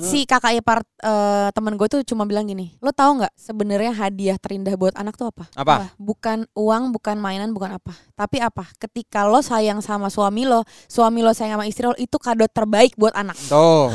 [0.00, 4.40] Si kakak ipar eh, temen gue tuh cuma bilang gini, lo tahu nggak sebenarnya hadiah
[4.40, 5.44] terindah buat anak tuh apa?
[5.52, 5.92] Apa?
[6.00, 7.92] Bukan uang, bukan mainan, bukan apa.
[8.16, 8.64] Tapi apa?
[8.80, 12.96] Ketika lo sayang sama suami lo, suami lo sayang sama istri lo, itu kado terbaik
[12.96, 13.36] buat anak.
[13.52, 13.92] Tuh.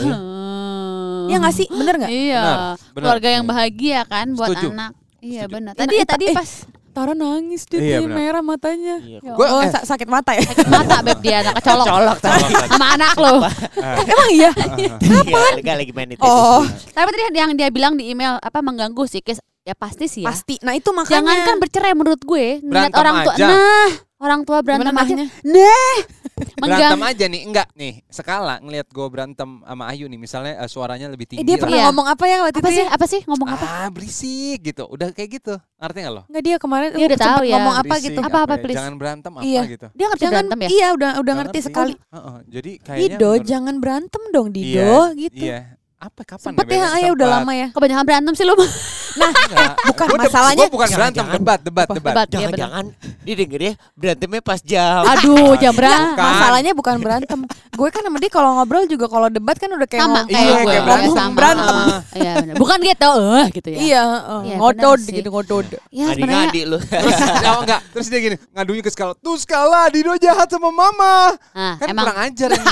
[1.24, 1.32] Hmm.
[1.32, 1.68] Ya nggak sih?
[1.72, 2.12] Bener nggak?
[2.12, 2.44] Iya.
[2.44, 2.94] Benar.
[2.94, 4.68] Keluarga yang bahagia kan buat Setuju.
[4.76, 4.92] anak.
[5.24, 5.74] Iya benar.
[5.74, 6.52] Tadi nah, ya tadi eh, pas
[6.94, 9.02] Tara nangis dia Iya, dia merah matanya.
[9.02, 9.18] Iya.
[9.26, 9.72] Ya Gua- oh, eh.
[9.74, 10.46] sa- sakit mata ya?
[10.46, 11.86] sakit mata beb dia anak kecolok.
[11.90, 12.54] Colok tadi.
[12.70, 13.34] Sama anak lo.
[14.14, 14.52] Emang iya?
[14.78, 16.22] Iya, lagi lagi main itu.
[16.22, 16.62] Oh,
[16.94, 20.30] Tapi tadi yang dia bilang di email apa mengganggu psikis ya pasti sih ya.
[20.30, 20.62] pasti.
[20.62, 23.36] Nah, itu makanya Jangan kan bercerai menurut gue ngeliat Berantem orang tua.
[23.42, 23.88] Nah,
[24.24, 25.14] orang tua berantem Gimana aja.
[25.14, 25.28] nahnya?
[25.44, 25.98] Nah,
[26.64, 27.94] Berantem aja nih, enggak nih.
[28.08, 31.44] Sekala ngelihat gue berantem sama Ayu nih, misalnya eh, suaranya lebih Eh, tinggi.
[31.44, 31.62] dia lah.
[31.62, 31.86] pernah Iya.
[31.86, 32.80] ngomong apa ya waktu Apa itu sih?
[32.80, 32.88] ya?
[32.90, 33.66] Apa sih ngomong apa?
[33.68, 34.84] Ah, berisik gitu.
[34.88, 35.54] Udah kayak gitu.
[35.76, 36.22] Ngerti gak lo?
[36.26, 37.54] Enggak dia kemarin Dia udah sempet tahu ya.
[37.54, 38.20] ngomong apa Berisik, gitu.
[38.22, 38.78] Apa-apa, ya, please.
[38.80, 39.62] Jangan berantem apa Iya.
[39.68, 39.88] gitu.
[39.92, 40.70] Dia ngerti Jangan berantem ya?
[40.70, 41.94] iya udah udah Nggak ngerti sekali.
[41.94, 45.44] Heeh, jadi kayaknya Dido, menurut- jangan berantem dong Dido Iya, gitu.
[45.44, 45.60] Iya.
[46.00, 46.76] Apa kapan Sempet Beb?
[46.76, 47.68] ya, ya udah lama ya.
[47.72, 48.44] Kebanyakan berantem sih
[49.14, 49.74] Enggak.
[49.84, 51.34] Bukan, Gua masalahnya- gua bukan berantem, Jangan-jangan.
[51.38, 51.94] debat, debat, Apa?
[51.94, 52.14] debat.
[52.14, 52.38] Debat, iya.
[52.40, 52.86] Jangan-jangan
[53.24, 55.02] dia denger ya berantemnya pas jam.
[55.08, 55.98] Aduh, jam berapa?
[56.14, 56.26] Kan.
[56.28, 57.40] Masalahnya bukan berantem.
[57.74, 60.54] gue kan sama dia kalau ngobrol juga kalau debat kan udah kayak Sama kayak Iya,
[60.54, 60.66] gue.
[60.68, 61.16] kayak berantem.
[61.16, 61.34] Sama.
[61.34, 61.76] Berantem.
[61.76, 62.56] Ah, Iya, benar.
[62.56, 63.78] Bukan gitu, eh gitu ya.
[63.80, 64.42] Iya, heeh.
[64.44, 65.66] Iya, ngodod gitu ngodod.
[65.66, 66.78] Ya sebenarnya Ngadi-ngadi lu.
[67.04, 67.18] Terus
[67.64, 69.14] enggak, terus dia gini, ngadunya ke skala.
[69.16, 71.34] Tuh skala, Dido jahat sama mama.
[71.50, 72.66] nah, Kan emang kurang ajar ini.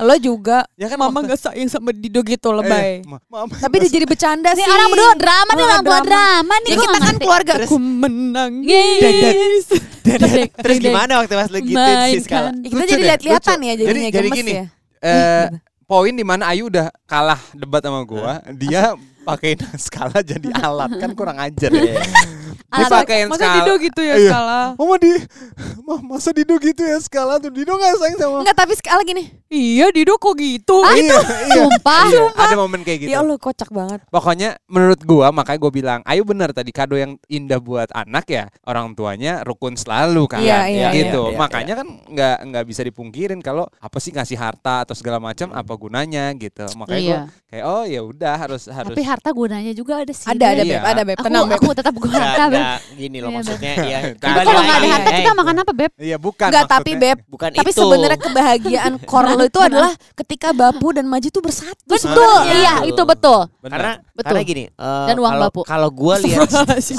[0.00, 3.00] Lo juga Ya kan mama gak sayang sama Dido gitu lebay.
[3.00, 3.54] Eh, ma- mama.
[3.54, 4.64] Tapi dia jadi bercanda sih.
[4.64, 6.68] orang berdua drama nih orang berdua drama nih.
[6.68, 7.52] Ya kita kan keluarga.
[7.56, 9.00] Terus- Aku menangis.
[9.00, 9.66] Yes.
[10.54, 12.52] Terus gimana waktu pas lu gituin si skala?
[12.52, 12.68] Mainkan.
[12.68, 14.52] Kita jadi lihat-lihatan ya Jadi- jadinya jadi gemes gini.
[14.52, 14.64] ya.
[15.00, 15.46] Eh,
[15.84, 21.10] poin di mana Ayu udah kalah debat sama gua, dia pakai skala jadi alat kan
[21.12, 21.96] kurang ajar ya.
[22.64, 23.54] Dipakein Masa skala.
[23.56, 24.30] Dido gitu ya Iya.
[24.30, 24.60] skala?
[24.74, 25.12] Mama di
[25.80, 29.30] Ma, masa Dido gitu ya skala tuh Dido gak sayang sama Enggak tapi skala gini.
[29.46, 30.78] Iya Dido kok gitu.
[30.88, 31.14] Iya,
[31.46, 31.54] iya.
[31.60, 32.06] Sumpah.
[32.06, 33.10] Iya, ada momen kayak gitu.
[33.10, 34.00] Ya Allah kocak banget.
[34.08, 38.44] Pokoknya menurut gua makanya gua bilang, ayo bener tadi kado yang indah buat anak ya
[38.62, 40.40] orang tuanya rukun selalu kan.
[40.40, 41.22] Iya, iya, gitu.
[41.24, 45.16] iya, iya, makanya kan nggak nggak bisa dipungkirin kalau apa sih ngasih harta atau segala
[45.18, 46.66] macam apa gunanya gitu.
[46.74, 47.18] Makanya Iya.
[47.20, 50.26] gua kayak oh ya udah harus harus Tapi harta gunanya juga ada sih.
[50.26, 50.72] Ada ada Iya.
[50.74, 51.16] beb, ada beb.
[51.16, 51.56] Aku, Tenang beb.
[51.56, 52.58] aku tetap gua Nggak, harta, Beb.
[52.58, 53.98] nggak, gini loh Iya, maksudnya ya.
[54.04, 55.92] Tapi Tapi kalau nggak ada harta hey, kita makan apa, Beb?
[55.94, 56.48] Iya bukan.
[56.48, 57.18] Enggak tapi beb.
[57.26, 57.78] bukan Tapi itu.
[57.78, 61.82] sebenarnya kebahagiaan core lo itu adalah ketika Bapu dan Maji tuh bersatu.
[61.86, 63.48] Betul, iya itu betul.
[63.60, 64.26] Karena Betul.
[64.30, 65.60] karena gini, eh, Dan uang kalau bapu.
[65.64, 66.98] kalau gua lihat Ih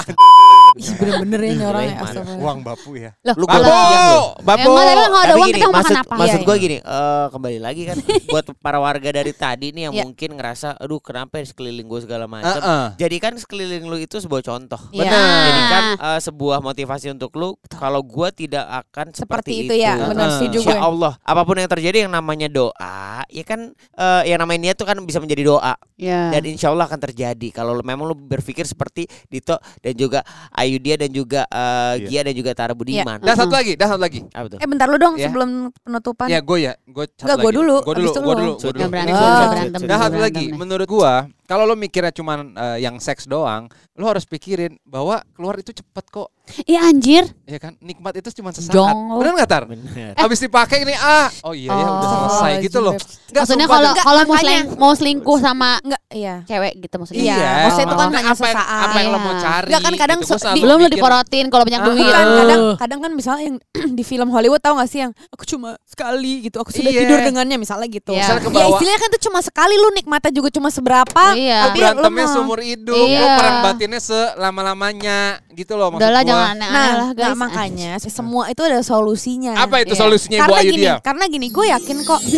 [0.75, 1.97] bener-bener ya orang ya.
[2.35, 3.11] Uang bapu ya.
[3.23, 3.45] Loh, Lu.
[3.47, 4.71] Bapu.
[4.75, 6.13] Tapi kalau ada uang gini, kita mau makan maksud, apa?
[6.15, 7.97] Maksud Iya, gue gini, eh, kembali lagi kan
[8.29, 10.03] buat para warga dari tadi nih yang Iya.
[10.03, 12.51] mungkin ngerasa, aduh kenapa ya sekeliling gue segala macam.
[12.51, 12.85] Heeh.
[12.97, 14.81] Jadi kan sekeliling lu itu sebuah contoh.
[14.91, 15.07] Iya.
[15.45, 19.95] Jadi kan eh, sebuah motivasi untuk lu kalau gua tidak akan Seperti seperti, itu ya,
[20.01, 20.37] benar, Heeh.
[20.37, 20.79] setuju Insya gue.
[20.81, 24.85] Allah, apa pun yang terjadi yang namanya doa, ya kan eh, yang namanya niat tuh
[24.85, 26.27] kan bisa menjadi doa Ya.
[26.27, 30.19] dan insya Allah akan terjadi kalau lu- memang lu berpikir seperti Dito dan juga
[30.65, 32.07] Ayudia dan juga eh, Iya.
[32.09, 33.21] Gia dan juga Tara Budiman.
[33.21, 34.25] Dan satu lagi, dan satu lagi.
[34.33, 34.59] Apa tuh?
[34.59, 35.29] Eh bentar lu dong Ya.
[35.29, 36.27] sebelum penutupan.
[36.27, 38.33] Ya gue ya, gue Enggak, gua dulu, Gue dulu, gue lu.
[38.35, 38.89] dulu, gue dulu.
[38.89, 39.81] Berantem.
[39.85, 41.13] Dan satu lagi, menurut gua,
[41.45, 46.05] kalau lo mikirnya cuman eh, yang seks doang, lo harus pikirin bahwa keluar itu cepet
[46.09, 47.23] kok, Iya anjir.
[47.43, 47.77] ya kan?
[47.77, 48.71] Nikmat itu cuma sesaat.
[48.71, 49.17] Jong.
[49.17, 49.63] Bener nggak tar?
[49.63, 50.13] Bener.
[50.17, 52.93] Habis dipakai ini ah, oh iya ya udah Oh, selesai gitu loh.
[53.27, 56.35] Nggak, Maksudnya kalau kalau mau seling- mau selingkuh sama Enggak, iya.
[56.43, 57.21] cewek gitu maksudnya.
[57.21, 58.85] Iya, Iya, maksudnya itu kan hanya apa yang, sesaat.
[58.85, 59.41] apa yang lo mau Iya.
[59.41, 59.67] cari?
[59.67, 60.25] Nggak, kan kadang gitu.
[60.25, 62.05] Gua se- selalu Belum lu mikir, diporotin kalau banyak Ah, duit.
[62.07, 62.37] Kan Eh.
[62.37, 63.57] kadang kadang kan misalnya yang
[63.97, 67.01] di film Hollywood tahu gak sih yang aku cuma sekali gitu aku sudah Iya.
[67.03, 68.11] tidur dengannya misalnya gitu.
[68.11, 68.25] Iya.
[68.25, 71.23] Misalnya Ya istilahnya kan itu cuma sekali lu nikmatnya juga cuma seberapa.
[71.35, 71.57] Iya.
[71.57, 73.19] Lo Tapi berantemnya lu mau- seumur hidup, Iya.
[73.19, 75.17] lo perang batinnya selama-lamanya
[75.55, 76.29] gitu loh maksud Udahlah gua.
[76.29, 77.39] jangan aneh-aneh Nah, lah nggak, guys.
[77.39, 79.53] makanya semua itu ada solusinya.
[79.57, 80.01] Apa itu Iya.
[80.01, 80.95] solusinya Ibu karena Ayu gini, dia?
[80.99, 82.21] karena gini, gue yakin kok.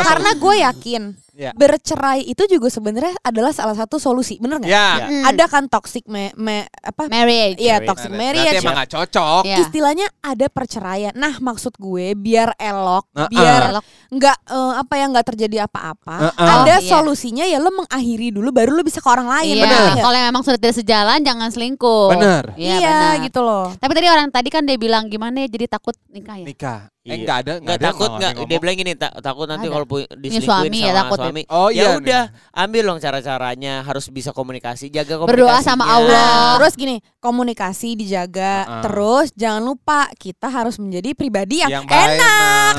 [0.00, 1.02] karena gue yakin
[1.40, 1.56] Ya.
[1.56, 4.68] bercerai itu juga sebenarnya adalah salah satu solusi, bener nggak?
[4.68, 4.88] Ya.
[5.00, 5.24] Hmm.
[5.24, 7.08] Ada kan toxic me, me- apa?
[7.08, 7.56] marriage.
[7.56, 7.88] Iya Marriage.
[7.88, 8.60] toxic Berarti marriage.
[8.60, 9.42] emang gak cocok.
[9.42, 9.56] Iya.
[9.58, 11.12] Istilahnya ada perceraian.
[11.12, 13.84] Nah maksud gue biar elok, Nah, biar Elok.
[14.10, 16.14] nggak eh, apa ya nggak terjadi apa-apa.
[16.28, 16.48] Uh-uh.
[16.60, 16.90] Ada Oh, iya.
[16.90, 19.56] solusinya ya lo mengakhiri dulu, baru lo bisa ke orang lain.
[19.56, 20.04] Iya, bener nggak?
[20.04, 22.08] kalau memang sudah tidak sejalan jangan selingkuh.
[22.12, 22.44] Bener.
[22.54, 23.24] Iya, Iya, benar.
[23.24, 23.66] gitu loh.
[23.72, 26.44] Tapi tadi orang tadi kan dia bilang gimana ya jadi takut nikah ya.
[26.44, 26.80] Nikah.
[27.00, 27.14] Eh Iya.
[27.16, 27.86] enggak ada, Nggak enggak ada.
[27.88, 29.72] takut nggak nggak ada dia bilang gini ta- takut nanti Ada.
[29.72, 31.24] kalau pu- suami diselingkuhin ya, sama takut ya.
[31.24, 31.42] suami.
[31.48, 31.88] Oh ya iya.
[31.96, 32.22] udah,
[32.54, 35.32] ambil dong cara-caranya harus bisa komunikasi, jaga komunikasi.
[35.32, 36.12] Berdoa sama Allah.
[36.12, 38.54] Nah, terus gini, komunikasi dijaga.
[38.62, 38.82] Uh-uh.
[38.84, 42.20] Terus jangan lupa kita harus menjadi pribadi yang, Yang baik.
[42.20, 42.74] enak.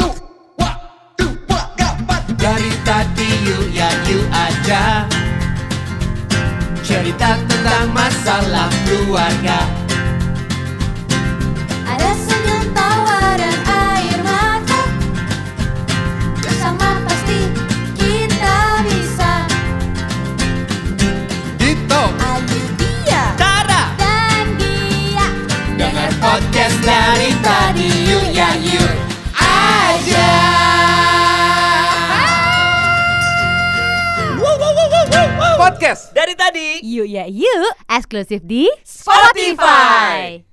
[2.38, 5.06] Dari tadi yuk ya yuk aja
[6.82, 9.62] Cerita tentang masalah keluarga
[35.82, 36.14] Podcast.
[36.14, 40.46] Dari tadi Yuk ya yuk, eksklusif di Spotify.